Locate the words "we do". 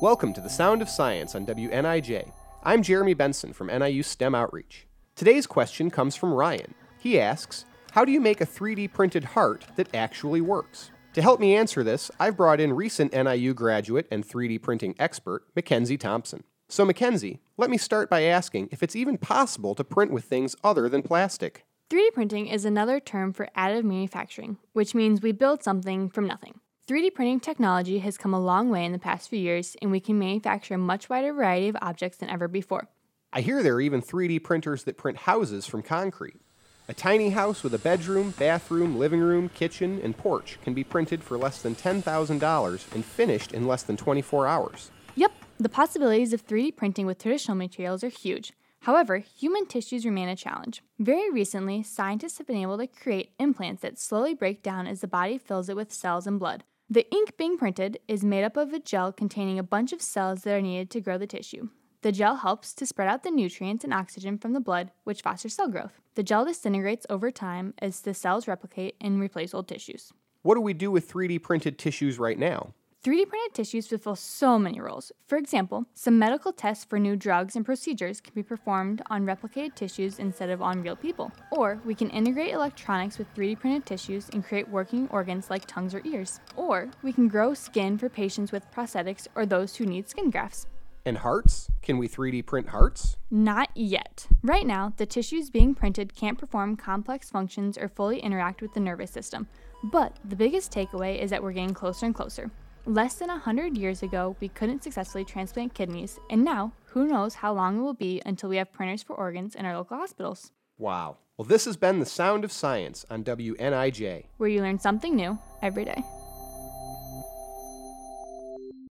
70.62-70.90